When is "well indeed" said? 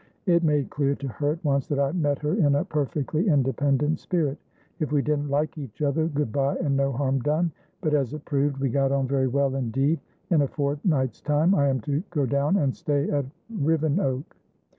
9.27-9.99